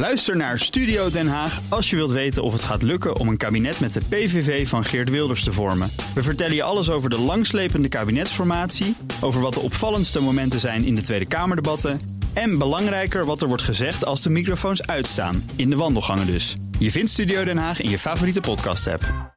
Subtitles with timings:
[0.00, 3.36] Luister naar Studio Den Haag als je wilt weten of het gaat lukken om een
[3.36, 5.90] kabinet met de PVV van Geert Wilders te vormen.
[6.14, 10.94] We vertellen je alles over de langslepende kabinetsformatie, over wat de opvallendste momenten zijn in
[10.94, 12.00] de Tweede Kamerdebatten
[12.32, 16.56] en belangrijker wat er wordt gezegd als de microfoons uitstaan, in de wandelgangen dus.
[16.78, 19.34] Je vindt Studio Den Haag in je favoriete podcast-app.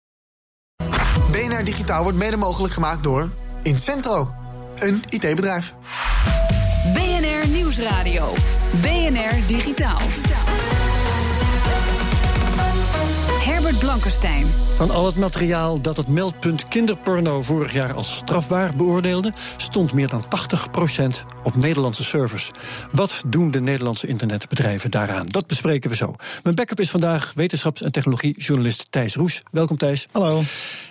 [1.31, 3.29] BNR Digitaal wordt mede mogelijk gemaakt door
[3.61, 4.33] Incentro,
[4.75, 5.73] een IT-bedrijf.
[6.93, 8.33] BNR Nieuwsradio.
[8.81, 10.01] BNR Digitaal.
[13.93, 14.47] Blankenstein.
[14.75, 20.07] Van al het materiaal dat het meldpunt kinderporno vorig jaar als strafbaar beoordeelde, stond meer
[20.07, 22.51] dan 80% op Nederlandse servers.
[22.91, 25.25] Wat doen de Nederlandse internetbedrijven daaraan?
[25.25, 26.15] Dat bespreken we zo.
[26.43, 29.41] Mijn backup is vandaag wetenschaps- en technologiejournalist Thijs Roes.
[29.51, 30.07] Welkom Thijs.
[30.11, 30.41] Hallo.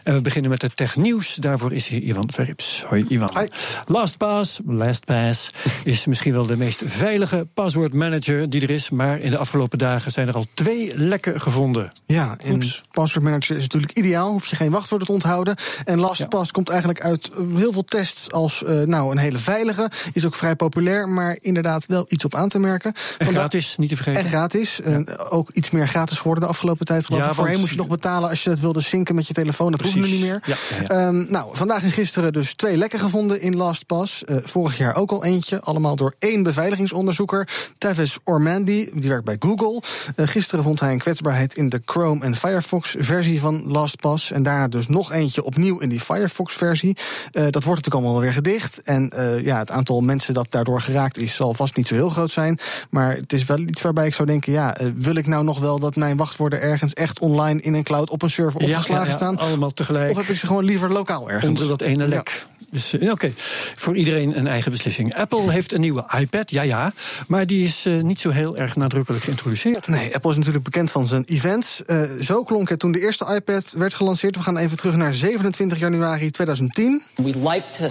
[0.03, 1.34] En we beginnen met het technieuws.
[1.34, 2.84] Daarvoor is hier Ivan Verrips.
[2.89, 3.30] Hoi Ivan.
[3.39, 3.47] Hi.
[3.87, 5.50] LastPass, LastPass
[5.84, 10.12] is misschien wel de meest veilige passwordmanager die er is, maar in de afgelopen dagen
[10.12, 11.92] zijn er al twee lekken gevonden.
[12.06, 12.83] Ja, en Oeps.
[12.93, 14.31] Password Manager is natuurlijk ideaal.
[14.31, 15.57] Hoef je geen wachtwoorden te onthouden.
[15.85, 19.91] En LastPass komt eigenlijk uit eh, heel veel tests als eh, nou, een hele veilige.
[20.12, 22.93] Is ook vrij populair, maar inderdaad wel iets op aan te merken.
[22.93, 24.23] En Vandaag- gratis, niet te vergeten.
[24.23, 24.81] En gratis.
[24.81, 27.05] En ook iets meer gratis geworden de afgelopen tijd.
[27.05, 27.35] Geloof Ja.
[27.35, 29.70] Voorheen moest je nog betalen als je het wilde synken met je telefoon.
[29.70, 30.43] Dat hoeft nu niet meer.
[30.87, 34.25] Ehm, nou, vandaag en gisteren dus twee lekken gevonden in LastPass.
[34.25, 35.61] Eh vorig jaar ook al eentje.
[35.61, 37.48] Allemaal door één beveiligingsonderzoeker.
[37.79, 39.83] Tavis Ormandy, die werkt bij Google.
[40.17, 44.33] Gisteren vond hij een kwetsbaarheid in de Chrome en Firefox versie van LastPass.
[44.33, 46.97] En daarna dus nog eentje opnieuw in die Firefox versie.
[47.33, 48.83] Eh, dat wordt natuurlijk allemaal weer gedicht.
[48.83, 52.08] En eh, ja, het aantal mensen dat daardoor geraakt is, zal vast niet zo heel
[52.08, 52.58] groot zijn.
[52.91, 55.58] Maar het is wel iets waarbij ik zou denken: ja, eh, wil ik nou nog
[55.58, 59.39] wel dat mijn wachtwoorden ergens echt online in een cloud op een server opgeslagen staan?
[59.39, 60.11] Allemaal tegelijk.
[60.11, 61.61] Of heb ik ze gewoon liever lokaal ergens?
[61.61, 62.46] Onder dat ene lek.
[62.73, 63.33] Dus eh, oké,
[63.75, 65.15] voor iedereen een eigen beslissing.
[65.15, 66.92] Apple heeft een nieuwe iPad, ja ja.
[67.27, 69.87] Maar die is eh, niet zo heel erg nadrukkelijk geïntroduceerd.
[69.87, 71.84] Nee, Apple is natuurlijk bekend van zijn events.
[71.84, 74.37] Eh, zo klonk het toen de eerste iPad werd gelanceerd.
[74.37, 77.02] We gaan even terug naar 27 januari 2010.
[77.14, 77.89] We'd like to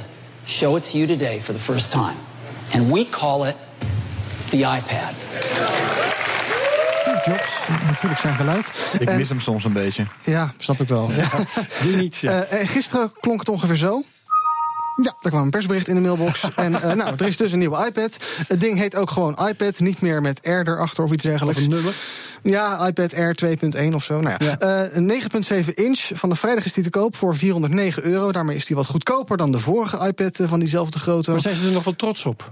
[0.48, 2.14] show it to you today for the first time.
[2.72, 3.56] And we call it
[4.50, 5.14] the iPad.
[6.96, 8.72] Steve Jobs, natuurlijk zijn geluid.
[9.00, 10.06] Ik En- mis hem soms een beetje.
[10.26, 11.12] Ja, snap ik wel.
[11.12, 11.30] Ja.
[11.84, 12.18] Die niet.
[12.18, 12.42] Ja.
[12.44, 14.04] Eh, gisteren klonk het ongeveer zo.
[15.04, 16.46] Ja, daar kwam een persbericht in de mailbox.
[16.56, 18.18] en eh, nou, er is dus een nieuwe iPad.
[18.48, 21.62] Het ding heet ook gewoon iPad, niet meer met R erachter of iets of dergelijks.
[21.62, 21.94] een nummer.
[22.44, 23.36] Ja, iPad Air
[23.90, 24.22] 2.1 of zo.
[24.22, 24.58] Nou ja.
[24.60, 24.84] Ja.
[24.86, 26.10] Eh, een 9,7 inch.
[26.14, 28.32] Van de vrijdag is die te koop voor 409 euro.
[28.32, 31.32] Daarmee is die wat goedkoper dan de vorige iPad eh, van diezelfde grootte.
[31.32, 32.52] Maar zijn ze er nog wel trots op?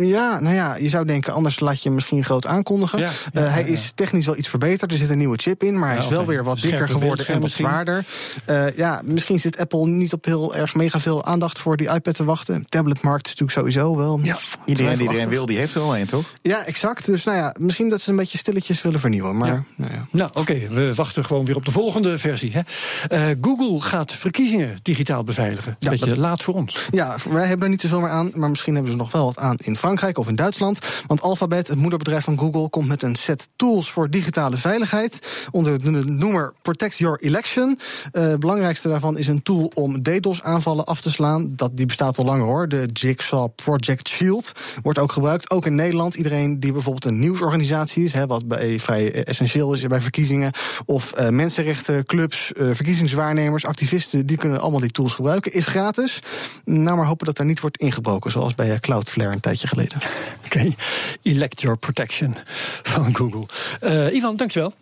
[0.00, 2.98] Ja, nou ja, je zou denken, anders laat je hem misschien groot aankondigen.
[2.98, 3.66] Ja, Eh, ja, ja, hij ja.
[3.66, 4.92] is technisch wel iets verbeterd.
[4.92, 7.26] Er zit een nieuwe chip in, maar hij Ja, is wel weer wat dikker geworden
[7.26, 8.04] en wat zwaarder.
[8.44, 12.14] Eh, ja, misschien zit Apple niet op heel erg mega veel aandacht voor die iPad
[12.14, 12.66] te wachten.
[12.68, 14.20] Tabletmarkt is natuurlijk sowieso wel.
[14.64, 16.24] Iedereen die iedereen wil, die heeft er al een, toch?
[16.42, 17.06] Ja, exact.
[17.06, 19.27] Dus nou ja, misschien dat ze een beetje stilletjes willen vernieuwen.
[19.36, 20.06] Maar nou ja.
[20.10, 22.52] Nou, oké, we wachten gewoon weer op de volgende versie.
[22.52, 22.60] Hè.
[23.08, 25.76] Eh, Google gaat verkiezingen digitaal beveiligen.
[25.78, 26.86] Ja, Beetje dat- laat voor ons.
[26.90, 29.38] Ja, wij hebben er niet zoveel meer aan, maar misschien hebben ze nog wel wat
[29.38, 30.78] aan in Frankrijk of in Duitsland.
[31.06, 35.46] Want Alphabet, het moederbedrijf van Google, komt met een set tools voor digitale veiligheid.
[35.50, 37.78] Onder de noemer Protect Your Election.
[38.12, 41.52] Het belangrijkste daarvan is een tool om DDoS-aanvallen af te slaan.
[41.56, 42.68] Dat, die bestaat al langer hoor.
[42.68, 44.52] De Jigsaw Project Shield
[44.82, 45.50] wordt ook gebruikt.
[45.50, 46.14] Ook in Nederland.
[46.14, 50.52] Iedereen die bijvoorbeeld een nieuwsorganisatie is, hè, wat bij, vrij essentieel is bij verkiezingen.
[50.84, 55.52] Of eh, mensenrechtenclubs, eh, verkiezingswaarnemers, activisten, die kunnen allemaal die tools gebruiken.
[55.52, 56.22] Is gratis.
[56.64, 59.98] Nou, maar hopen dat er niet wordt ingebroken, zoals bij eh, Cloudflare een tijdje geleden.
[60.46, 60.74] Oké,
[61.22, 62.34] Elect Your Protection
[62.82, 63.46] van Google.
[63.80, 64.72] Eh, Ivan, dankjewel.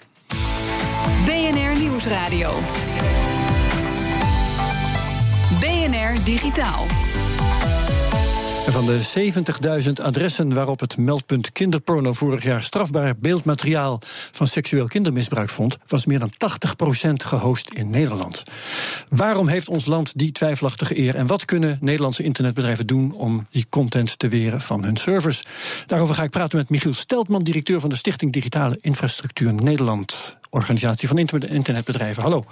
[1.25, 2.61] BNR Nieuwsradio.
[5.61, 7.06] BNR Digitaal.
[8.67, 9.33] En van de
[9.85, 14.01] 70.000 adressen waarop het meldpunt kinderporno vorig jaar strafbaar beeldmateriaal
[14.33, 16.31] van seksueel kindermisbruik vond, was meer dan
[17.09, 18.43] 80% gehost in Nederland.
[19.09, 23.67] Waarom heeft ons land die twijfelachtige eer en wat kunnen Nederlandse internetbedrijven doen om die
[23.69, 25.43] content te weren van hun servers?
[25.87, 31.09] Daarover ga ik praten met Michiel Steltman, directeur van de Stichting Digitale Infrastructuur Nederland, organisatie
[31.09, 32.23] van internet- internetbedrijven.
[32.23, 32.45] Hallo.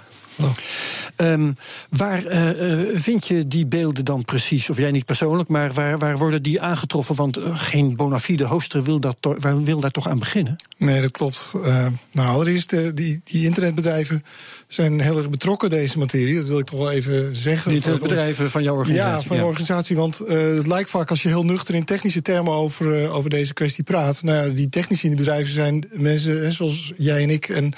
[1.15, 1.51] Ehm,
[1.89, 4.69] waar eh, eh, vind je die beelden dan precies?
[4.69, 7.15] Of jij niet persoonlijk, maar waar, waar worden die aangetroffen?
[7.15, 10.55] Want eh, geen bona fide hoster wil, dat waar- wil daar toch aan beginnen?
[10.77, 11.53] Nee, dat klopt.
[11.63, 14.23] Eh, nou, allereerst, die, die internetbedrijven
[14.67, 16.35] zijn heel erg betrokken deze materie.
[16.35, 17.67] Dat wil ik toch wel even zeggen.
[17.67, 19.21] Die internetbedrijven van jouw organisatie.
[19.21, 19.95] Ja, van de organisatie.
[19.95, 23.83] Want het lijkt vaak als je heel nuchter in technische termen over, over deze kwestie
[23.83, 24.23] praat.
[24.23, 27.49] Nou ja, die technici in die bedrijven zijn mensen hè, zoals jij en ik.
[27.49, 27.73] En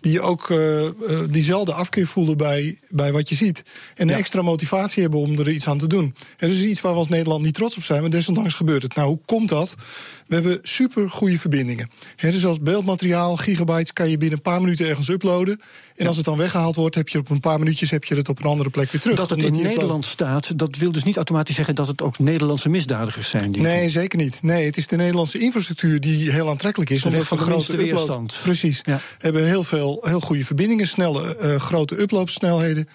[0.00, 0.92] die ook eh, eh,
[2.06, 3.62] voelen bij, bij wat je ziet.
[3.94, 6.14] En een extra motivatie hebben om er iets aan te doen.
[6.36, 8.82] En dat is iets waar we als Nederland niet trots op zijn, maar desondanks gebeurt
[8.82, 8.94] het.
[8.94, 9.74] Nou, hoe komt dat?
[10.30, 11.90] We hebben super goede verbindingen.
[12.16, 15.60] He, dus als beeldmateriaal, gigabytes, kan je binnen een paar minuten ergens uploaden.
[15.96, 18.28] En als het dan weggehaald wordt, heb je op een paar minuutjes heb je het
[18.28, 19.16] op een andere plek weer terug.
[19.16, 22.68] Dat het in Nederland staat, dat wil dus niet automatisch zeggen dat het ook Nederlandse
[22.68, 23.52] misdadigers zijn.
[23.52, 24.42] Die Nee, zeker niet.
[24.42, 27.04] Nee, het is de Nederlandse infrastructuur die heel aantrekkelijk is.
[27.04, 28.38] Omdat van de grote upload- weerstand.
[28.42, 28.80] Precies.
[28.82, 29.00] Ja.
[29.18, 32.88] Hebben heel veel heel goede verbindingen, snelle, eh, grote uploadsnelheden.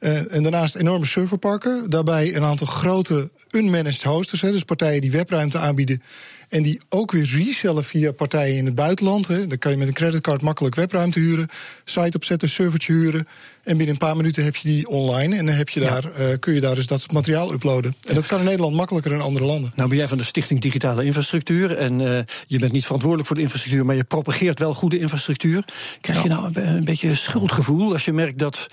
[0.00, 1.90] Eh, en daarnaast enorme serverparken.
[1.90, 4.40] Daarbij een aantal grote unmanaged hosters.
[4.40, 6.02] Hè, dus partijen die webruimte aanbieden.
[6.48, 9.26] En die ook weer resellen via partijen in het buitenland.
[9.28, 9.46] Hè.
[9.46, 11.48] Dan kan je met een creditcard makkelijk webruimte huren.
[11.84, 13.28] Site opzetten, servertje huren.
[13.62, 15.36] En binnen een paar minuten heb je die online.
[15.36, 17.94] En dan heb je daar, eh, kun je daar dus dat soort materiaal uploaden.
[18.06, 19.72] En dat kan in Nederland makkelijker dan in andere landen.
[19.74, 21.76] Nou ben jij van de Stichting Digitale Infrastructuur.
[21.76, 25.64] En eh, je bent niet verantwoordelijk voor de infrastructuur, maar je propageert wel goede infrastructuur.
[26.00, 28.66] Krijg je nou een, een beetje schuldgevoel als je merkt dat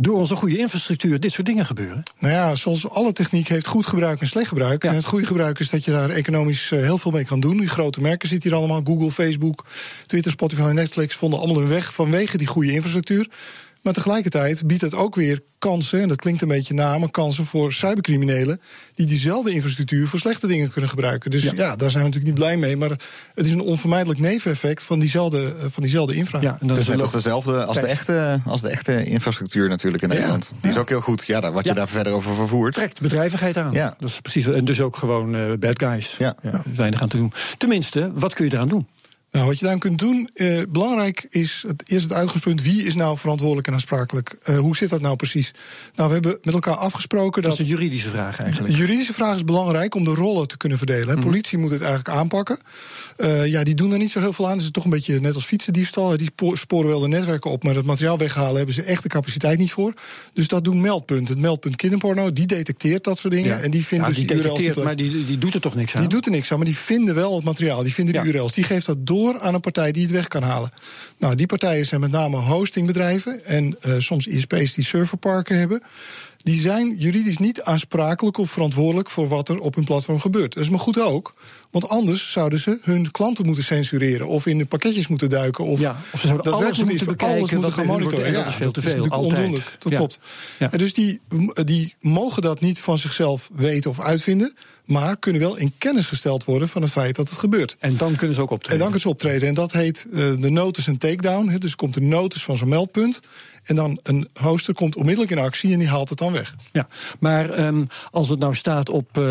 [0.00, 2.02] door onze goede infrastructuur dit soort dingen gebeuren?
[2.18, 4.84] Nou ja, zoals alle techniek heeft goed gebruik en slecht gebruik.
[4.84, 7.56] En het goede gebruik is dat je daar economisch eh, heel veel mee kan doen.
[7.56, 8.80] Die grote merken zitten hier allemaal.
[8.84, 9.64] Google, Facebook,
[10.06, 13.28] Twitter, Spotify en Netflix vonden allemaal hun weg vanwege die goede infrastructuur.
[13.86, 17.44] Maar tegelijkertijd biedt het ook weer kansen, en dat klinkt een beetje na, maar kansen
[17.44, 18.60] voor cybercriminelen
[18.94, 21.30] die diezelfde infrastructuur voor slechte dingen kunnen gebruiken.
[21.30, 22.90] Dus ja, daar zijn we natuurlijk niet blij mee, maar
[23.34, 26.40] het is een onvermijdelijk neveneffect van diezelfde, eh, van diezelfde infra.
[26.40, 29.68] Ja, en dat Het is net als dezelfde als de, echte, als de echte infrastructuur
[29.68, 30.14] natuurlijk in Ja.
[30.14, 30.52] Nederland.
[30.60, 31.26] Die is ook heel goed.
[31.26, 32.74] Ja, wat je daar verder over vervoert.
[32.74, 33.72] trekt bedrijvigheid aan.
[33.72, 33.94] Ja.
[33.98, 34.46] Dat is precies.
[34.46, 36.16] En dus ook gewoon eh, bad guys.
[36.16, 36.34] Ja.
[36.74, 37.32] weinig aan te doen.
[37.58, 38.86] Tenminste, wat kun je eraan doen?
[39.36, 42.62] Nou, wat je daaraan kunt doen, eh, belangrijk is het, eerst het uitgangspunt...
[42.62, 44.36] wie is nou verantwoordelijk en aansprakelijk?
[44.42, 45.50] Eh, hoe zit dat nou precies?
[45.94, 47.60] Nou, we hebben met elkaar afgesproken Dat dat...
[47.60, 48.76] is een juridische vraag De eigenlijk.
[48.76, 51.06] juridische vraag is belangrijk om de rollen te kunnen verdelen.
[51.08, 51.16] Mhm.
[51.16, 51.24] hè.
[51.24, 52.58] Politie moet het eigenlijk aanpakken.
[53.16, 54.52] Eh, ja, die doen er niet zo heel veel aan.
[54.56, 56.16] Het is toch een beetje net als fietsendiefstal.
[56.16, 59.08] Die spo- sporen wel de netwerken op, maar het materiaal weghalen hebben ze echt de
[59.08, 59.94] capaciteit niet voor.
[60.32, 61.28] Dus dat doen meldpunt.
[61.28, 63.62] Het meldpunt kinderporno, die detecteert dat soort dingen.
[63.62, 66.00] En die vindt Ja, dus die detecteert, maar die, die doet er toch niks aan?
[66.00, 67.82] Die doet er niks aan, maar die vinden wel het materiaal.
[67.82, 68.34] Die vinden de Ja.
[68.34, 68.52] URL's.
[68.52, 70.70] Die geeft dat door aan een partij die het weg kan halen.
[71.18, 75.82] Nou, die partijen zijn met name hostingbedrijven en eh, soms ISP's die serverparken hebben.
[76.46, 80.54] Die zijn juridisch niet aansprakelijk of verantwoordelijk voor wat er op hun platform gebeurt.
[80.54, 81.34] Dat is maar goed ook,
[81.70, 85.64] want anders zouden ze hun klanten moeten censureren of in de pakketjes moeten duiken.
[85.64, 88.24] Of, Ja, of ze zouden dat alles moeten bekijken alles moeten gaan monitoren.
[88.26, 89.76] en dat is veel te veel, altijd.
[89.78, 89.98] Dat Ja.
[89.98, 90.18] klopt.
[90.58, 90.72] Ja.
[90.72, 91.20] En dus die,
[91.64, 94.54] die mogen dat niet van zichzelf weten of uitvinden,
[94.84, 97.76] maar kunnen wel in kennis gesteld worden van het feit dat het gebeurt.
[97.78, 98.72] En dan kunnen ze ook optreden.
[98.72, 99.48] En dan kunnen ze optreden.
[99.48, 101.56] En dat heet eh, de notice en takedown.
[101.58, 103.20] Dus komt een notice van zo'n meldpunt.
[103.66, 106.54] En dan een hoster komt onmiddellijk in actie en die haalt het dan weg.
[106.72, 106.86] Ja,
[107.18, 109.22] maar ehm, als het nou staat op eh,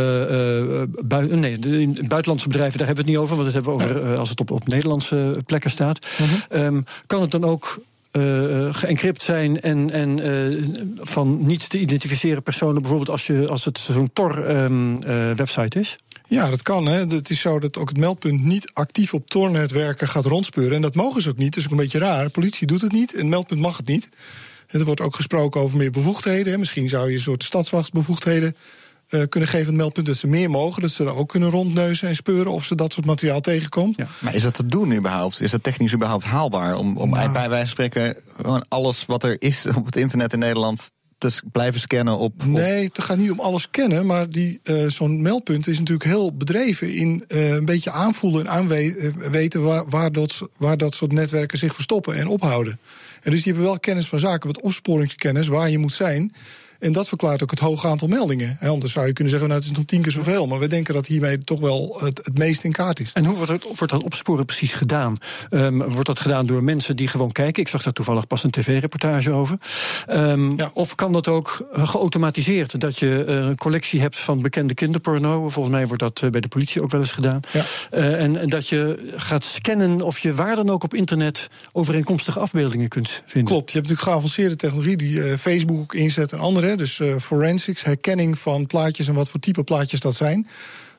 [1.03, 3.83] bui- nee, de, buitenlandse bedrijven, daar hebben we het niet over, want dat hebben we
[3.83, 5.99] over eh, als het op, op Nederlandse plekken staat.
[6.17, 6.33] Mhm.
[6.49, 7.79] Ehm, kan het dan ook
[8.15, 10.63] eh geëncrypt zijn en, en eh,
[10.99, 15.95] van niet te identificeren personen, bijvoorbeeld als, je, als het zo'n Tor-website is?
[16.27, 16.85] Ja, dat kan.
[16.85, 17.05] Hè.
[17.05, 20.75] Het is zo dat ook het meldpunt niet actief op Tor-netwerken gaat rondspeuren.
[20.75, 21.49] En dat mogen ze ook niet.
[21.49, 22.29] Dat is ook een beetje raar.
[22.29, 24.09] Politie doet het niet en het meldpunt mag het niet.
[24.67, 26.59] Er wordt ook gesproken over meer bevoegdheden.
[26.59, 28.55] Misschien zou je een soort stadswachtsbevoegdheden
[29.09, 30.05] eh, kunnen geven het meldpunt.
[30.05, 30.81] Dat ze meer mogen.
[30.81, 33.97] Dat ze er ook kunnen rondneuzen en speuren of ze dat soort materiaal tegenkomt.
[33.97, 34.07] Ja.
[34.19, 35.41] Maar is dat te doen überhaupt?
[35.41, 36.75] Is dat technisch überhaupt haalbaar?
[36.75, 37.31] Om, om Nou.
[37.31, 41.41] bij wijze van spreken gewoon alles wat er is op het internet in Nederland te
[41.51, 42.33] blijven scannen op.
[42.41, 46.05] op- Nee, het gaat niet om alles kennen, maar die, eh, zo'n meldpunt is natuurlijk
[46.09, 51.11] heel bedreven in eh, een beetje aanvoelen en aanweten waar, waar, dat, waar dat soort
[51.11, 52.79] netwerken zich verstoppen en ophouden.
[53.21, 56.33] En dus die hebben wel kennis van zaken, wat opsporingskennis, waar je moet zijn.
[56.79, 58.57] En dat verklaart ook het hoge aantal meldingen.
[58.61, 60.47] Anders zou je kunnen zeggen, nou, het is nog tien keer zoveel.
[60.47, 63.11] Maar we denken dat hiermee toch wel het, het meest in kaart is.
[63.13, 65.15] En hoe wordt, het, wordt dat opsporen precies gedaan?
[65.49, 67.61] Ehm, wordt dat gedaan door mensen die gewoon kijken?
[67.61, 69.57] Ik zag daar toevallig pas een tv-reportage over.
[70.07, 70.69] Ehm, Ja.
[70.73, 72.79] Of kan dat ook geautomatiseerd?
[72.79, 75.49] Dat je een collectie hebt van bekende kinderporno.
[75.49, 77.39] Volgens mij wordt dat eh, bij de politie ook wel eens gedaan.
[77.53, 77.63] Ja.
[77.89, 82.39] Eh, en, en dat je gaat scannen of je waar dan ook op internet overeenkomstige
[82.39, 83.53] afbeeldingen kunt vinden.
[83.53, 86.64] Klopt, je hebt natuurlijk geavanceerde technologie die eh, Facebook ook inzet en andere.
[86.73, 90.47] Dus eh, forensics, herkenning van plaatjes en wat voor type plaatjes dat zijn.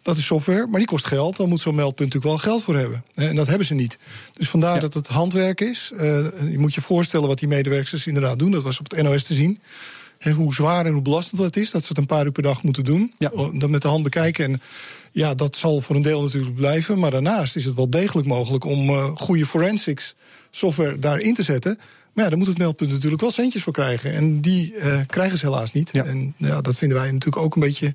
[0.02, 1.36] Dat is software, maar die kost geld.
[1.36, 3.04] Dan moet zo'n meldpunt natuurlijk wel geld voor hebben.
[3.14, 3.98] En dat hebben ze niet.
[4.32, 4.80] Dus vandaar Ja.
[4.80, 5.90] dat het handwerk is.
[5.96, 6.06] Eh,
[6.50, 8.50] je moet je voorstellen wat die medewerkers inderdaad doen.
[8.50, 9.60] Dat was op het NOS te zien.
[10.18, 11.70] Hè, hoe zwaar en hoe belastend dat is.
[11.70, 13.12] Dat ze het een paar uur per dag moeten doen.
[13.18, 13.30] Ja.
[13.32, 14.44] Oh, Dat met de hand bekijken.
[14.52, 14.60] En
[15.10, 16.98] ja, dat zal voor een deel natuurlijk blijven.
[16.98, 20.14] Maar daarnaast is het wel degelijk mogelijk om eh, goede forensics
[20.50, 21.78] software daarin te zetten.
[22.16, 24.12] Maar ja, daar moet het meldpunt natuurlijk wel centjes voor krijgen.
[24.12, 25.92] En die eh, krijgen ze helaas niet.
[25.92, 26.04] Ja.
[26.04, 27.94] En ja, dat vinden wij natuurlijk ook een beetje,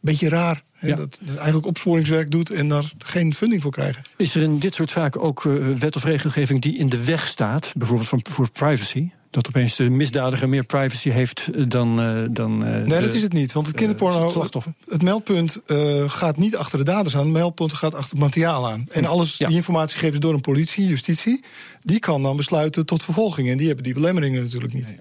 [0.00, 0.60] beetje raar.
[0.80, 0.94] Ja.
[0.94, 4.02] Dat eigenlijk opsporingswerk doet en daar geen funding voor krijgen.
[4.16, 7.26] Is er in dit soort zaken ook eh, wet of regelgeving die in de weg
[7.26, 9.10] staat, bijvoorbeeld van, voor privacy?
[9.32, 12.00] Dat opeens de misdadiger meer privacy heeft eh, dan.
[12.00, 13.52] eh, dan eh, Nee, de- dat is het niet.
[13.52, 14.22] Want het kinderporno.
[14.22, 14.72] het slachtoffer.
[14.88, 15.60] Het meldpunt
[16.06, 17.22] gaat niet achter de daders aan.
[17.24, 18.86] Het meldpunt gaat achter het materiaal aan.
[18.90, 19.46] En alles, Ja.
[19.46, 21.44] die informatie geven ze door een politie, justitie.
[21.80, 23.48] Die kan dan besluiten tot vervolging.
[23.50, 24.86] En die hebben die belemmeringen natuurlijk niet.
[24.86, 24.92] Ja,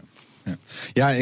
[0.93, 1.13] ja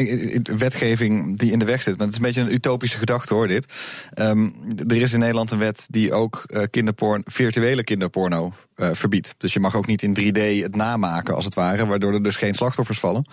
[0.58, 1.96] wetgeving die in de weg zit.
[1.96, 3.66] Maar het is een beetje een utopische gedachte hoor, dit.
[4.12, 4.48] Ehm,
[4.86, 9.34] er is in Nederland een wet die ook eh, kinderporn, virtuele kinderporno eh, verbiedt.
[9.38, 12.36] Dus je mag ook niet in 3D het namaken, als het ware, waardoor er dus
[12.36, 13.26] geen slachtoffers vallen.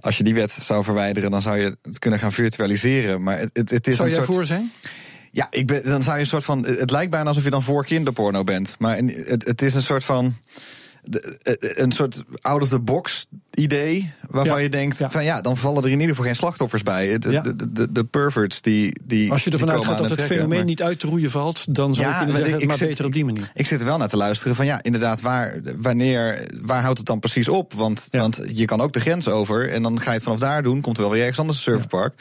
[0.00, 3.22] Als je die wet zou verwijderen, dan zou je het kunnen gaan virtualiseren.
[3.22, 4.30] Maar het, het, het is Zou jij soort...
[4.30, 4.72] voor zijn?
[5.32, 6.66] Ja, ik ben, dan zou je een soort van.
[6.66, 8.76] Het lijkt bijna alsof je dan voor kinderporno bent.
[8.78, 10.36] Maar het, het is een soort van.
[11.02, 13.26] de- eh, Een soort out-of-the-box
[13.58, 14.12] idee.
[14.30, 15.10] Waarvan Ja, je denkt: ja.
[15.10, 17.06] van ja, dan vallen er in ieder geval geen slachtoffers bij.
[17.08, 17.18] Ja.
[17.40, 19.00] De, de, de, perverts die.
[19.04, 21.74] die Als je ervan uitgaat dat het trekken, fenomeen maar- niet uit te roeien valt,
[21.74, 23.50] dan zou kunnen maar zeggen, ik maar zit- beter op die manier.
[23.54, 27.06] Ik zit er wel naar te luisteren van ja, inderdaad, waar, wanneer, waar houdt het
[27.06, 27.72] dan precies op?
[27.72, 28.20] Want, Ja.
[28.20, 30.80] want je kan ook de grens over en dan ga je het vanaf daar doen.
[30.80, 32.14] Komt er wel weer ergens anders een surfpark.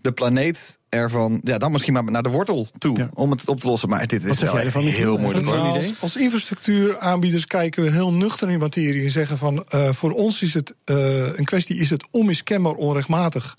[0.00, 3.10] De planeet ervan, ja, dan misschien maar naar de wortel toe Ja.
[3.14, 3.88] om het op te lossen.
[3.88, 8.50] Maar dit is wel echt heel moeilijk Nou, als, als infrastructuuraanbieders kijken we heel nuchter
[8.50, 12.74] in materie en zeggen van eh, voor ons is het een kwestie is het onmiskenbaar
[12.74, 13.54] onrechtmatig.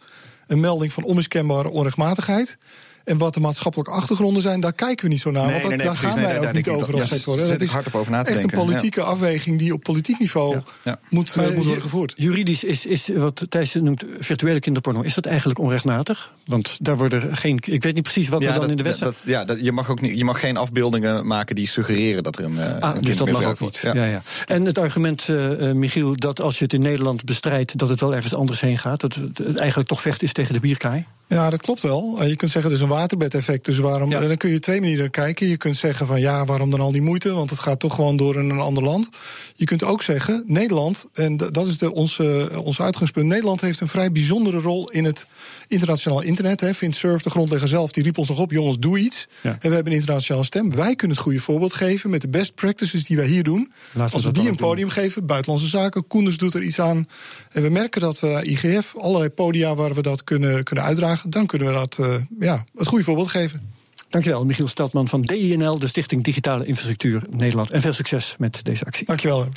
[0.47, 2.57] Een melding van onmiskenbare onrechtmatigheid.
[3.03, 5.45] En wat de maatschappelijke achtergronden zijn, daar kijken we niet zo naar.
[5.45, 6.15] Nee, want dat, nee, nee, daar precies.
[6.15, 7.37] gaan wij ook niet over dat- als ja, sector.
[7.37, 10.19] Dat is hard op over na te echt denken, een politieke afweging die op politiek
[10.19, 10.99] niveau Ja.
[11.09, 12.13] Moet, eh, Maar moet worden gevoerd.
[12.15, 15.01] Juridisch is, is wat Thijs noemt virtuele kinderporno.
[15.01, 16.35] Is dat eigenlijk onrechtmatig?
[16.47, 17.59] Want daar worden geen.
[17.65, 19.25] Ik weet niet precies wat er dan dat, in de wet dat, staat.
[19.25, 22.37] dat- ja, dat, je, mag ook niet, je mag geen afbeeldingen maken die suggereren dat
[22.37, 22.59] er een.
[22.59, 23.77] eh, Ah, een dus kind dat mag ook niet.
[23.77, 23.93] Ja.
[24.05, 27.89] Ja, En het argument, eh, eh, Michiel, dat als je het in Nederland bestrijdt, dat
[27.89, 28.99] het wel ergens anders heen gaat.
[29.01, 31.05] Dat het eigenlijk toch vecht is tegen de bierkaai.
[31.27, 32.15] Ja, dat klopt wel.
[32.19, 33.65] Eh, Je kunt zeggen, het is een waterbedeffect.
[33.65, 34.19] Dus waarom, Ja.
[34.19, 35.47] dan kun je twee manieren kijken.
[35.47, 37.33] Je kunt zeggen van ja, waarom dan al die moeite?
[37.33, 39.09] Want het gaat toch gewoon door in een ander land.
[39.55, 43.27] Je kunt ook zeggen, Nederland, en dat is de, onze, ons uitgangspunt.
[43.27, 45.25] Nederland heeft een vrij bijzondere rol in het
[45.67, 46.61] internationaal internet.
[46.61, 46.73] Hè.
[46.73, 49.27] Vint Cerf, de grondlegger zelf, die riep ons nog op: jongens, doe iets.
[49.41, 49.49] Ja.
[49.49, 50.75] En we hebben een internationale stem.
[50.75, 53.71] Wij kunnen het goede voorbeeld geven met de best practices die wij hier doen.
[54.11, 57.07] Als we die een podium geven, buitenlandse zaken, Koenders doet er iets aan.
[57.51, 61.45] En we merken dat we IGF, allerlei podia waar we dat kunnen, kunnen uitdragen, dan
[61.45, 63.75] kunnen we dat eh, ja, het goede voorbeeld geven.
[64.09, 67.71] Dankjewel, Michiel Steltman van DINL, de Stichting Digitale Infrastructuur Nederland.
[67.71, 69.05] En veel succes met deze actie.
[69.05, 69.47] Dankjewel.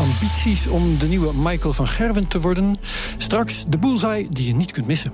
[0.00, 2.76] Ambities om de nieuwe Michael van Gerwen te worden.
[3.16, 5.12] Straks de bullseye die je niet kunt missen.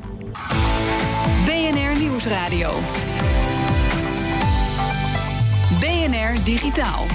[1.44, 2.72] BNR Nieuwsradio.
[5.80, 7.06] BNR Digitaal.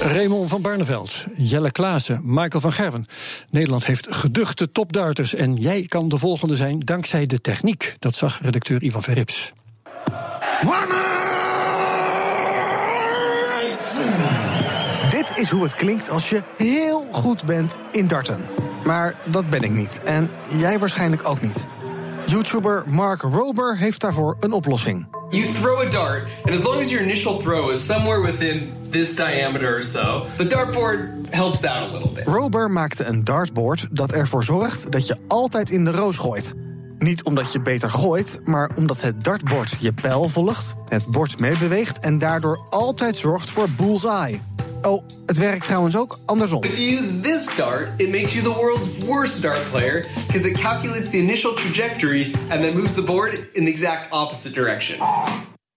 [0.00, 3.04] Raymond van Barneveld, Jelle Klaassen, Michael van Gerwen.
[3.50, 7.94] Nederland heeft geduchte topdarters en jij kan de volgende zijn dankzij de techniek.
[7.98, 9.52] Dat zag redacteur Ivan Verrips.
[15.40, 18.48] Is hoe het klinkt als je heel goed bent in darten.
[18.84, 20.00] Maar dat ben ik niet.
[20.04, 21.66] En jij waarschijnlijk ook niet.
[22.26, 25.06] YouTuber Mark Rober heeft daarvoor een oplossing.
[25.30, 29.16] You throw a dart, and as long as your initial throw is somewhere within this
[29.16, 32.26] diameter or so, the dartboard helps out a little bit.
[32.26, 36.54] Rober maakte een dartboard dat ervoor zorgt dat je altijd in de roos gooit.
[36.98, 41.98] Niet omdat je beter gooit, maar omdat het dartbord je pijl volgt, het bord meebeweegt
[41.98, 44.40] en daardoor altijd zorgt voor bullseye.
[44.82, 46.64] Oh, het werkt trouwens ook andersom.
[46.64, 50.58] If you use this dart, it makes you the world's worst dart player because it
[50.58, 54.98] calculates the initial trajectory and then moves the board in the exact opposite direction.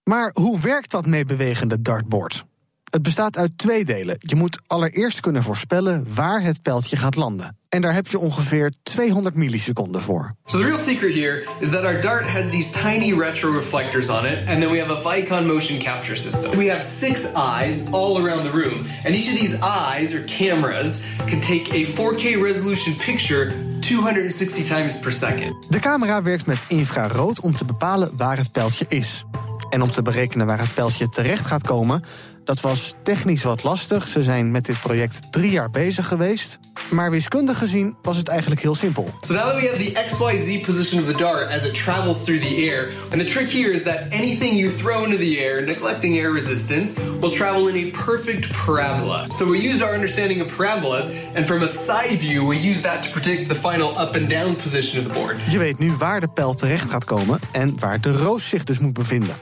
[0.04, 2.44] Maar hoe werkt dat meebewegende dartboard?
[2.90, 4.16] Het bestaat uit twee delen.
[4.18, 7.56] Je moet allereerst kunnen voorspellen waar het pijltje gaat landen.
[7.74, 10.34] En daar heb je ongeveer 200 milliseconden voor.
[10.46, 14.26] So the real secret here is that our dart has these tiny retro reflectors on
[14.26, 16.58] it, and then we have a Vicon motion capture system.
[16.58, 21.02] We have six eyes all around the room, and each of these eyes or cameras
[21.26, 25.66] can take a 4K resolution picture 260 times per second.
[25.68, 29.24] De camera werkt met infrarood om te bepalen waar het pijltje is.
[29.70, 32.04] En om te berekenen waar het pijltje terecht gaat komen,
[32.44, 34.08] dat was technisch wat lastig.
[34.08, 36.58] Ze zijn met dit project drie jaar bezig geweest.
[36.90, 39.08] Maar wiskundig gezien was het eigenlijk heel simpel.
[39.20, 42.40] So now that we have the XYZ position of the dart as it travels through
[42.40, 46.18] the air, and the trick here is that anything you throw into the air, neglecting
[46.18, 49.26] air resistance, will travel in a perfect parabola.
[49.26, 53.02] So we used our understanding of parabolas, and from a side view, we use that
[53.02, 55.36] to predict the final up and down position of the board.
[55.48, 58.78] Je weet nu waar de pijl terecht gaat komen en waar de roos zich dus
[58.78, 59.36] moet bevinden.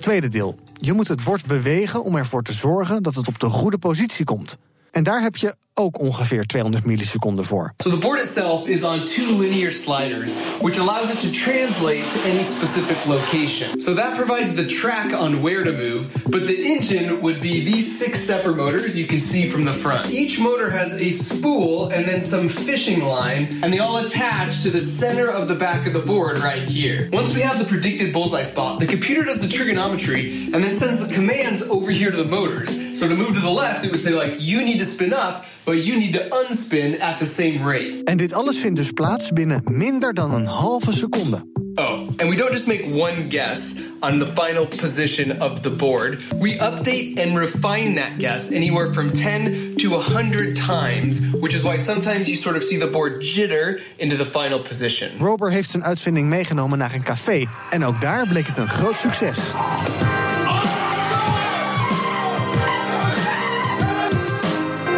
[0.00, 0.58] Tweede deel.
[0.76, 4.24] Je moet het bord bewegen om ervoor te zorgen dat het op de goede positie
[4.24, 4.58] komt.
[4.96, 7.74] En daar heb je ook ongeveer 200 milliseconden voor.
[7.76, 12.30] So the board itself is on two linear sliders, which allows it to translate to
[12.30, 13.80] any specific location.
[13.80, 17.98] So that provides the track on where to move, but the engine would be these
[17.98, 20.06] six stepper motors you can see from the front.
[20.10, 24.70] Each motor has a spool and then some fishing line, and they all attach to
[24.70, 27.08] the center of the back of the board right here.
[27.12, 30.98] Once we have the predicted bullseye spot, the computer does the trigonometry and then sends
[30.98, 32.85] the commands over here to the motors.
[32.96, 35.44] So to move to the left, it would say like, you need to spin up,
[35.66, 38.04] but you need to unspin at the same rate.
[38.04, 41.46] En dit alles vindt dus plaats binnen minder dan een halve seconde.
[41.74, 46.18] Oh, and we don't just make one guess on the final position of the board.
[46.40, 51.76] We update and refine that guess anywhere from 10 to 100 times, which is why
[51.76, 55.10] sometimes you sort of see the board jitter into the final position.
[55.18, 57.46] Rober heeft zijn uitvinding meegenomen naar een café.
[57.70, 59.38] En ook daar bleek het een groot succes.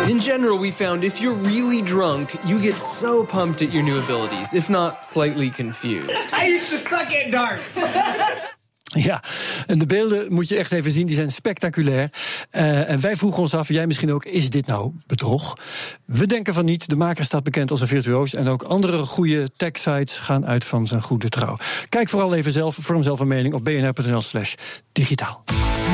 [0.09, 3.99] In general, we found if you're really drunk, you get so pumped at your new
[3.99, 6.33] abilities, if not slightly confused.
[6.33, 7.77] I used to suck at darts.
[8.95, 9.23] Ja,
[9.67, 12.11] en de beelden moet je echt even zien, die zijn spectaculair.
[12.53, 15.57] Uh, en wij vroegen ons af, jij misschien ook, is dit nou bedrog?
[16.05, 18.35] We denken van niet, de maker staat bekend als een virtuoos...
[18.35, 21.57] en ook andere goede tech-sites gaan uit van zijn goede trouw.
[21.89, 24.55] Kijk vooral even zelf, vorm zelf een mening op bnr.nl slash
[24.93, 25.45] digitaal.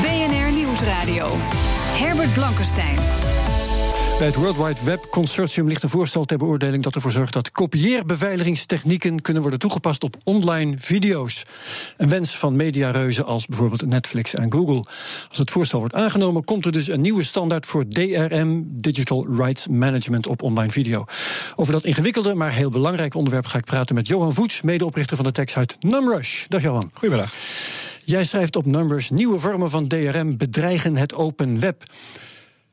[0.01, 1.37] BNR Nieuwsradio.
[1.97, 3.24] Herbert Blankenstein.
[4.17, 7.51] Bij het World Wide Web Consortium ligt een voorstel ter beoordeling dat ervoor zorgt dat
[7.51, 11.43] kopieerbeveiligingstechnieken kunnen worden toegepast op online video's.
[11.97, 14.83] Een wens van mediareuzen als bijvoorbeeld Netflix en Google.
[15.29, 19.67] Als het voorstel wordt aangenomen, komt er dus een nieuwe standaard voor DRM, Digital Rights
[19.67, 21.05] Management op online video.
[21.55, 25.25] Over dat ingewikkelde, maar heel belangrijk onderwerp ga ik praten met Johan Voets, medeoprichter van
[25.25, 26.45] de techsite Numrush.
[26.47, 26.89] Dag Johan.
[26.93, 27.35] Goedemiddag.
[28.03, 31.83] Jij schrijft op Numbers: nieuwe vormen van DRM bedreigen het open web.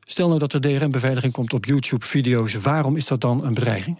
[0.03, 3.97] Stel nou dat er DRM-beveiliging komt op YouTube-video's, waarom is dat dan een bedreiging?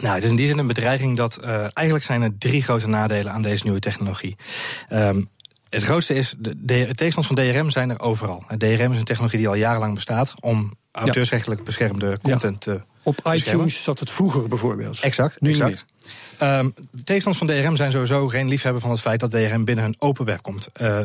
[0.00, 2.86] Nou, het is in die zin een bedreiging dat uh, eigenlijk zijn er drie grote
[2.86, 4.36] nadelen aan deze nieuwe technologie.
[4.92, 5.28] Um,
[5.74, 8.44] het grootste is, de, de tegenstanders van DRM zijn er overal.
[8.58, 13.82] DRM is een technologie die al jarenlang bestaat om auteursrechtelijk beschermde content te Op iTunes
[13.82, 15.00] zat het vroeger bijvoorbeeld.
[15.00, 15.84] Exact, nu exact.
[16.42, 19.96] Um, tegenstanders van DRM zijn sowieso geen liefhebber van het feit dat DRM binnen een
[19.98, 20.68] open web komt.
[20.80, 20.98] Uh,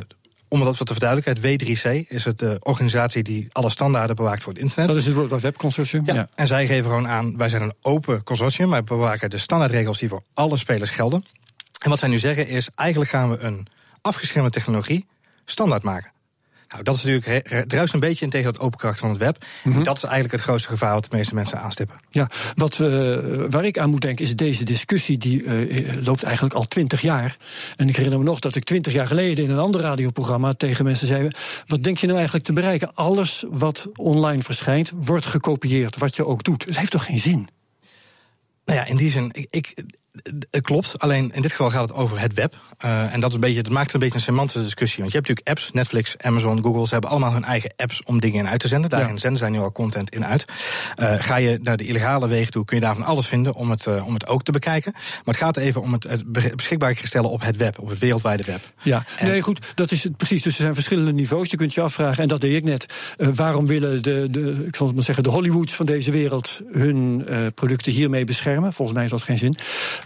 [0.50, 4.44] om dat wat te verduidelijken, het W3C is het de organisatie die alle standaarden bewaakt
[4.44, 4.88] voor het internet.
[4.88, 6.06] Dat is het World Wide Web Consortium.
[6.06, 9.38] Ja, ja, En zij geven gewoon aan, wij zijn een open consortium, wij bewaken de
[9.38, 11.25] standaardregels die voor alle spelers gelden.
[11.79, 13.68] En wat zij nu zeggen is, eigenlijk gaan we een
[14.01, 15.05] afgeschermde technologie
[15.46, 16.12] standaard maken.
[16.70, 19.46] Nou, dat is natuurlijk druist een beetje in tegen het open karakter van het web.
[19.64, 19.84] Mm -hmm.
[19.84, 22.00] Dat is eigenlijk het grootste gevaar wat de meeste mensen aanstippen.
[22.10, 23.18] Ja, wat, uh,
[23.50, 27.38] waar ik aan moet denken is deze discussie die uh, loopt eigenlijk al twintig jaar.
[27.75, 30.86] En ik herinner me nog dat ik twintig jaar geleden in een ander radioprogramma tegen
[30.86, 31.29] mensen zei:
[31.68, 32.92] wat denk je nou eigenlijk te bereiken?
[32.94, 36.66] Alles wat online verschijnt wordt gekopieerd, wat je ook doet.
[36.66, 37.48] Het heeft toch geen zin?
[38.66, 39.84] Nou ja, in die zin, ik, ik,
[40.51, 41.00] het klopt.
[41.00, 42.55] Alleen in dit geval gaat het over het web.
[42.85, 45.00] Uh, en dat, is een beetje, dat maakt het een beetje een semantische discussie.
[45.00, 46.87] Want je hebt natuurlijk apps, Netflix, Amazon, Google.
[46.87, 48.89] Ze hebben allemaal hun eigen apps om dingen in uit te zenden.
[48.89, 49.17] Daarin ja.
[49.17, 50.45] zenden zij nu al content in uit.
[51.00, 53.85] Uh, ga je naar de illegale wegen toe, kun je daarvan alles vinden om het,
[53.85, 54.91] uh, om het ook te bekijken.
[54.93, 58.43] Maar het gaat even om het, het beschikbaar stellen op het web, op het wereldwijde
[58.43, 58.59] web.
[58.81, 60.43] Ja, en nee, goed, dat is het precies.
[60.43, 61.50] Dus er zijn verschillende niveaus.
[61.50, 62.93] Je kunt je afvragen, en dat deed ik net.
[63.17, 67.25] waarom willen de, de, ik zal het maar zeggen, de Hollywoods van deze wereld hun
[67.55, 68.74] producten hiermee beschermen?
[68.74, 69.55] Volgens mij is dat geen zin.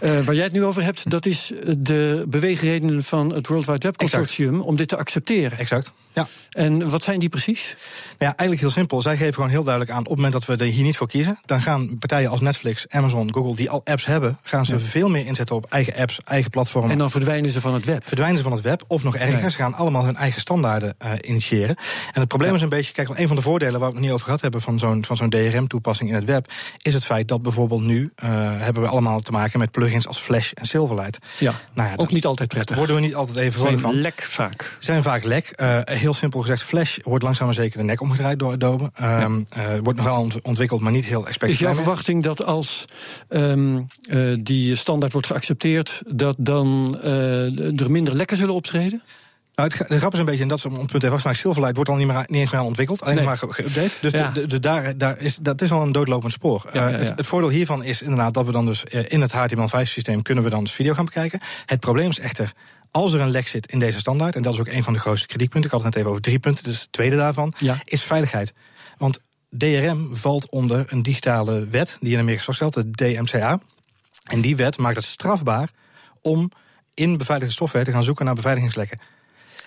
[0.00, 3.96] Waar jij het nu over hebt, dat is de beweegredenen van het World Wide Web
[3.96, 4.66] Consortium exact.
[4.68, 5.58] om dit te accepteren.
[5.58, 5.92] Exact.
[6.14, 6.28] Ja.
[6.50, 7.76] En wat zijn die precies?
[8.18, 9.02] Ja, eigenlijk heel simpel.
[9.02, 11.08] Zij geven gewoon heel duidelijk aan: op het moment dat we er hier niet voor
[11.08, 14.80] kiezen, dan gaan partijen als Netflix, Amazon, Google, die al apps hebben, gaan ze ja.
[14.80, 16.90] veel meer inzetten op eigen apps, eigen platformen.
[16.90, 18.06] En dan verdwijnen ze van het web.
[18.06, 19.50] Verdwijnen ze van het web, of nog erger, nee.
[19.50, 21.76] ze gaan allemaal hun eigen standaarden uh, initiëren.
[22.12, 22.56] En het probleem ja.
[22.56, 24.60] is een beetje: kijk, een van de voordelen waar we het niet over gehad hebben
[24.60, 24.78] van
[25.16, 29.20] zo'n DRM-toepassing in het web, is het feit dat bijvoorbeeld nu uh, hebben we allemaal
[29.20, 31.18] te maken met plugins als Flash en Silverlight.
[31.38, 32.76] Ja, nou ja ook niet altijd prettig.
[32.76, 33.94] Worden we niet altijd even van.
[33.94, 34.76] lek vaak.
[34.78, 35.52] Zijn vaak lek.
[35.56, 38.84] Uh, heel simpel gezegd, Flash wordt langzaam maar zeker de nek omgedraaid door Adobe.
[38.84, 38.90] Um,
[39.48, 39.74] ja.
[39.74, 41.52] uh, wordt nog wel ontwikkeld, maar niet heel expect.
[41.52, 42.84] Is jouw verwachting dat als
[43.28, 49.02] um, uh, die standaard wordt geaccepteerd, dat dan uh, er minder lekken zullen optreden?
[49.54, 51.76] Nou, het, de grap is een beetje, en dat is het punt even vastmaken, Silverlight
[51.76, 53.24] wordt al niet, meer, niet eens meer aan ontwikkeld, alleen nee.
[53.24, 54.00] maar geüpdate.
[54.00, 54.30] Dus ja.
[54.30, 56.70] de, de, daar, daar is, dat is al een doodlopend spoor.
[56.72, 60.22] Ja, ja, het, het, voordeel hiervan is inderdaad dat we dan dus in het HTML5-systeem
[60.22, 61.40] kunnen we dan dus video gaan bekijken.
[61.66, 62.52] Het probleem is echter,
[62.94, 64.98] als er een lek zit in deze standaard, en dat is ook een van de
[64.98, 67.54] grootste kritiekpunten, ik had het net even over drie punten, dus het tweede daarvan,
[67.84, 68.52] is veiligheid.
[68.98, 73.60] Want DRM valt onder een digitale wet die in Amerika is vastgesteld, de DMCA.
[74.24, 75.68] En die wet maakt het strafbaar
[76.22, 76.50] om
[76.94, 78.98] in beveiligde software te gaan zoeken naar beveiligingslekken.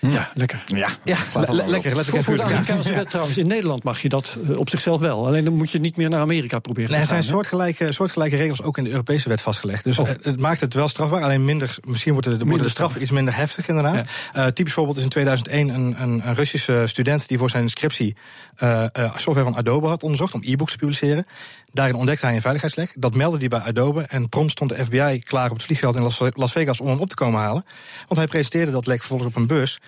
[0.00, 0.64] Ja, lekker.
[0.66, 1.94] Ja, Ja, le- le- lekker.
[1.96, 2.48] lekker Voor, voor de ja.
[2.48, 3.38] Amerikaanse wet trouwens.
[3.38, 5.26] In Nederland mag je dat eh, op zichzelf wel.
[5.26, 8.62] Alleen dan moet je niet meer naar Amerika proberen Nee, er zijn soortgelijke, soortgelijke regels
[8.62, 9.84] ook in de Europese wet vastgelegd.
[9.84, 10.08] Dus Oh.
[10.08, 13.10] eh, het maakt het wel strafbaar, alleen minder, misschien wordt de, wordt de straf iets
[13.10, 14.08] minder heftig inderdaad.
[14.32, 18.16] Eh, typisch voorbeeld is in 2001 een, een, een Russische student die voor zijn scriptie
[19.14, 21.26] software van Adobe had onderzocht om e-books te publiceren.
[21.72, 22.92] Daarin ontdekte hij een veiligheidslek.
[22.94, 26.02] Dat meldde hij bij Adobe en prompt stond de FBI klaar op het vliegveld in
[26.02, 27.64] Las- Las Vegas om hem op te komen halen.
[28.08, 29.80] Want hij presenteerde dat lek vervolgens op een bus.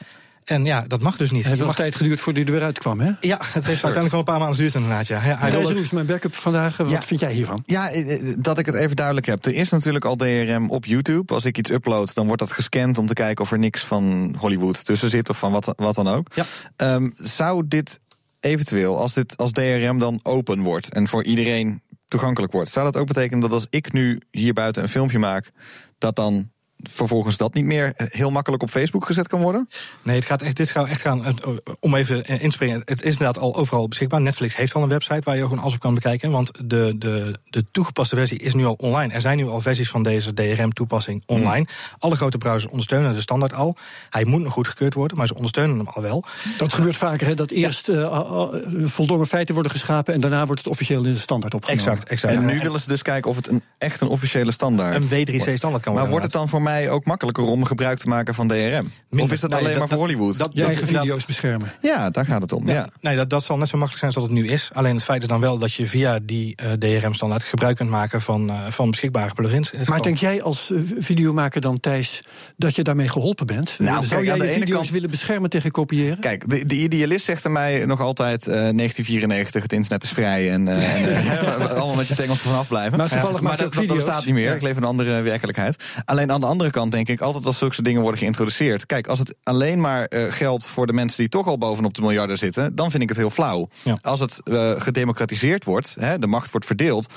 [0.44, 1.38] En ja, dat mag dus niet.
[1.38, 3.10] Het heeft wel mag- tijd geduurd voordat hij er weer uitkwam, hè?
[3.20, 5.06] ja, het heeft uiteindelijk wel een paar maanden geduurd inderdaad.
[5.06, 5.18] Ja.
[5.18, 6.76] Hij, wilde- Roes, mijn backup vandaag.
[6.76, 7.02] Wat Ja.
[7.02, 7.62] vind jij hiervan?
[7.66, 9.44] Ja, eh, eh, dat ik het even duidelijk heb.
[9.44, 11.34] Er is natuurlijk al DRM op YouTube.
[11.34, 14.34] Als ik iets upload, dan wordt dat gescand om te kijken of er niks van
[14.38, 16.26] Hollywood tussen zit of van wat, wat dan ook.
[16.34, 16.44] Ja.
[16.76, 18.00] Ehm, zou dit
[18.40, 22.96] eventueel, als dit als DRM dan open wordt en voor iedereen toegankelijk wordt, zou dat
[22.96, 25.50] ook betekenen dat als ik nu hier buiten een filmpje maak,
[25.98, 26.50] dat dan
[26.82, 29.68] vervolgens dat niet meer heel makkelijk op Facebook gezet kan worden?
[30.02, 31.32] Nee, het gaat echt, dit gaat echt gaan, eh,
[31.80, 32.82] om even eh, inspringen.
[32.84, 34.20] Het is inderdaad al overal beschikbaar.
[34.20, 36.30] Netflix heeft al een website waar je gewoon alles op kan bekijken.
[36.30, 39.12] Want de, de, de toegepaste versie is nu al online.
[39.12, 41.66] Er zijn nu al versies van deze DRM-toepassing online.
[41.98, 43.76] Alle grote browsers ondersteunen de standaard al.
[44.10, 46.24] Hij moet nog goedgekeurd worden, maar ze ondersteunen hem al wel.
[46.58, 47.34] Dat gebeurt vaker, hè?
[47.34, 48.48] Dat eerst eh, eh,
[48.82, 50.14] voldongen feiten worden geschapen...
[50.14, 51.86] en daarna wordt het officieel in de standaard opgenomen.
[51.86, 52.34] Exact, exact.
[52.34, 55.30] En nu willen ze dus kijken of het een, echt een officiële standaard Een wordt.
[55.30, 56.10] W3C-standaard kan Maar worden.
[56.10, 58.92] wordt het dan voor mij ook makkelijker om gebruik te maken van DRM?
[59.18, 60.38] of is dat Nee, alleen dat- maar voor dat- Hollywood?
[60.38, 61.72] dat- Je eigen video's beschermen.
[61.80, 62.68] ja, daar gaat het om.
[62.68, 62.86] Ja.
[63.00, 64.70] Nee, dat, dat zal net zo makkelijk zijn als dat het nu is.
[64.72, 68.20] Alleen het feit is dan wel dat je via die eh, DRM-standaard gebruik kunt maken
[68.22, 69.72] van, eh, van beschikbare plugins.
[69.72, 72.20] Maar geval- denk jij als eh, videomaker dan, Thijs,
[72.56, 73.74] dat je daarmee geholpen bent?
[73.78, 76.18] Nou, Zou kijk, jij aan de je ene video's kant- willen beschermen tegen kopiëren?
[76.20, 80.50] Kijk, de, de idealist zegt er mij nog altijd eh 1994, het internet is vrij
[80.50, 82.98] en, eh, en, eh, allemaal met je tengels vanaf blijven.
[82.98, 84.44] Maar toevallig maar maak je dat, ook dat, dat bestaat niet meer.
[84.48, 84.54] Ja.
[84.54, 85.76] Ik leef in een andere werkelijkheid.
[86.04, 88.86] Alleen aan de andere kant denk ik, altijd als zulke soort dingen worden geïntroduceerd.
[88.86, 92.02] Kijk, als het alleen maar eh, geldt voor de mensen die toch al bovenop de
[92.02, 93.68] miljarden zitten, dan vind ik het heel flauw.
[93.82, 93.98] Ja.
[94.00, 97.12] Als het eh, gedemocratiseerd wordt, hè, de macht wordt verdeeld,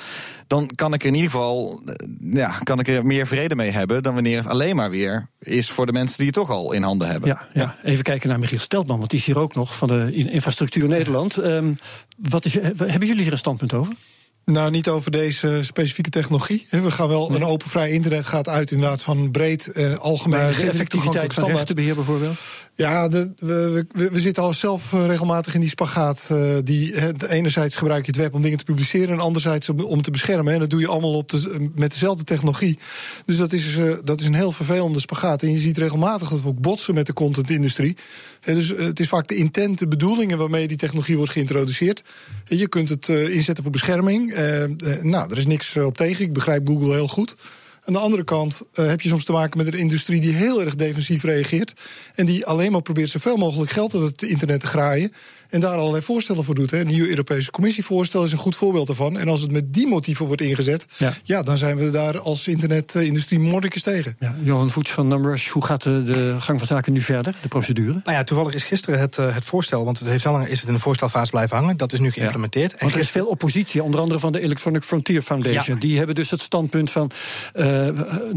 [0.47, 1.93] dan kan ik er in ieder geval eh,
[2.33, 5.71] ja, kan ik er meer vrede mee hebben dan wanneer het alleen maar weer is
[5.71, 7.29] voor de mensen die het toch al in handen hebben.
[7.29, 10.09] Ja, ja, even kijken naar Michiel Steltman, want die is hier ook nog van de
[10.13, 11.37] in- infrastructuur Nederland.
[11.37, 11.73] Ehm,
[12.17, 13.93] wat is, hebben jullie hier een standpunt over?
[14.45, 16.67] Nou, niet over deze specifieke technologie.
[16.69, 20.55] We gaan wel, een open vrij internet gaat uit inderdaad van breed eh, algemeen Maar
[20.55, 21.55] de effectiviteit van standaard.
[21.55, 22.37] rechtenbeheer bijvoorbeeld?
[22.75, 26.27] Ja, we, we, zitten al zelf eh, regelmatig in die spagaat.
[26.31, 29.09] eh, die, enerzijds gebruik je het web om dingen te publiceren...
[29.09, 30.53] en anderzijds om, te beschermen.
[30.53, 32.79] En dat doe je allemaal op de, met dezelfde technologie.
[33.25, 35.43] Dus dat is, eh, dat is een heel vervelende spagaat.
[35.43, 37.97] En je ziet regelmatig dat we ook botsen met de contentindustrie.
[38.41, 40.37] Dus eh, het is vaak de intent, de bedoelingen...
[40.37, 42.03] waarmee die technologie wordt geïntroduceerd.
[42.45, 44.31] Je kunt het eh, inzetten voor bescherming.
[44.31, 44.69] Eh, eh,
[45.01, 46.25] nou, er is niks eh, op tegen.
[46.25, 47.35] Ik begrijp Google heel goed.
[47.85, 50.61] Aan de andere kant eh, heb je soms te maken met een industrie die heel
[50.61, 51.73] erg defensief reageert.
[52.15, 55.13] En die alleen maar probeert zoveel mogelijk geld uit het internet te graaien.
[55.53, 56.71] En daar allerlei voorstellen voor doet.
[56.71, 56.79] Hè.
[56.79, 59.17] Een nieuwe Europese Commissievoorstel is een goed voorbeeld daarvan.
[59.17, 61.13] En als het met die motieven wordt ingezet, Ja.
[61.23, 64.15] ja, dan zijn we daar als internetindustrie mordicus tegen.
[64.19, 67.47] Ja, Johan Voets van Numrush, hoe gaat de, de gang van zaken nu verder, de
[67.47, 67.91] procedure?
[67.91, 70.67] Nou ja, toevallig is gisteren het, eh, het voorstel, want het heeft lang is het
[70.67, 71.77] in de voorstelfase blijven hangen.
[71.77, 72.71] Dat is nu geïmplementeerd.
[72.71, 75.75] En Want er is veel oppositie, onder andere van de Electronic Frontier Foundation.
[75.75, 75.81] Ja.
[75.81, 77.11] Die hebben dus het standpunt van
[77.53, 77.87] eh,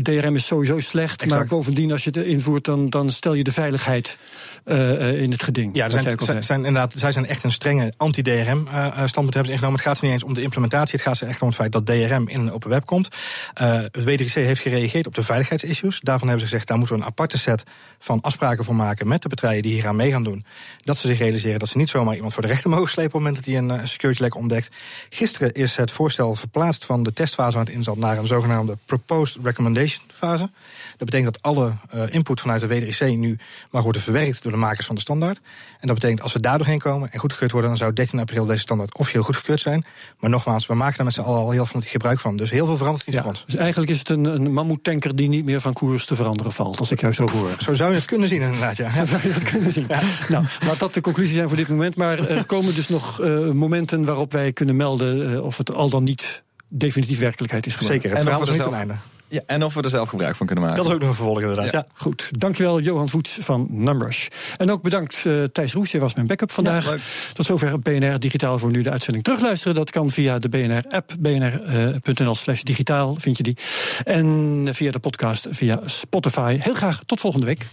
[0.03, 3.53] DRM is sowieso slecht, maar bovendien als je het invoert, dan, dan stel je de
[3.53, 4.19] veiligheid
[4.67, 5.77] eh, eh, in het geding.
[5.77, 9.79] Ja, zijn, zijn, inderdaad, zij zijn echt een strenge anti-DRM-standpunt hebben ze ingenomen.
[9.79, 11.73] Het gaat ze niet eens om de implementatie, het gaat ze echt om het feit
[11.73, 13.09] dat DRM in een open web komt.
[13.55, 16.01] Eh het W3C heeft gereageerd op de veiligheidsissues.
[16.01, 17.63] Daarvan hebben ze gezegd, daar moeten we een aparte set
[17.99, 20.45] van afspraken voor maken met de partijen die hier aan mee gaan doen.
[20.85, 23.25] Dat ze zich realiseren dat ze niet zomaar iemand voor de rechter mogen slepen op
[23.25, 24.77] het moment dat hij een eh, security lek ontdekt.
[25.11, 28.79] Gisteren is het voorstel verplaatst van de testfase waar het in zat naar een zogenaamde
[28.85, 30.51] proposed recommendation fase.
[30.97, 33.39] Dat betekent dat alle eh, input vanuit de W3C nu
[33.71, 35.41] mag worden verwerkt door de makers van de standaard.
[35.81, 38.45] En dat betekent als we daar doorheen komen en goedgekeurd worden, dan zou 13 april
[38.47, 39.85] deze standaard officieel goedgekeurd zijn.
[40.21, 42.37] Maar nogmaals, we maken daar met z'n allen al heel fanatiek gebruik van.
[42.37, 45.45] Dus heel veel verandert niet Ja, dus eigenlijk is het een, een mammoetanker die niet
[45.45, 47.51] meer van koers te veranderen valt, als ik jou zo hoor.
[47.59, 48.77] Zo zou je het kunnen zien, inderdaad.
[48.77, 48.95] Ja.
[48.95, 49.87] Zo zou je dat kunnen zien.
[50.29, 51.97] Nou, laat dat de conclusie zijn voor dit moment.
[51.97, 55.91] Maar er komen dus nog eh, momenten waarop wij kunnen melden eh, of het al
[55.91, 58.01] dan niet definitief werkelijkheid is geworden.
[58.03, 58.95] Zeker, het En verhaal is niet ten zelf- einde.
[59.29, 60.83] Ja, en of we er zelf gebruik van kunnen maken.
[60.83, 61.73] Dat is ook nog een vervolg, inderdaad.
[61.73, 61.87] Ja.
[61.95, 64.29] Goed, dankjewel Johan Voets van Numbers.
[64.57, 66.91] En ook bedankt eh, Thijs Roes, jij was mijn backup vandaag.
[66.91, 66.97] Ja.
[67.33, 69.75] Tot zover BNR Digitaal voor nu de uitzending terugluisteren.
[69.75, 73.57] Dat kan via de BNR-app, bnr.nl slash digitaal vind je die.
[74.05, 76.59] En via de podcast via Spotify.
[76.61, 77.67] Heel graag tot volgende week.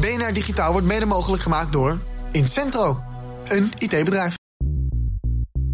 [0.00, 1.98] BNR Digitaal wordt mede mogelijk gemaakt door
[2.30, 3.02] Incentro,
[3.44, 4.39] een IT-bedrijf.